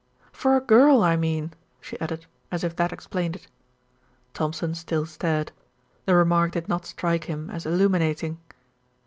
"For 0.31 0.55
a 0.57 0.61
girl, 0.61 1.03
I 1.03 1.15
mean," 1.15 1.53
she 1.79 2.01
added, 2.01 2.25
as 2.51 2.63
if 2.63 2.75
that 2.75 2.91
explained 2.91 3.35
it. 3.35 3.45
Thompson 4.33 4.73
still 4.73 5.05
stared. 5.05 5.51
The 6.07 6.15
remark 6.15 6.53
did 6.53 6.67
not 6.67 6.87
strike 6.87 7.25
him 7.25 7.51
as 7.51 7.67
illuminating. 7.67 8.39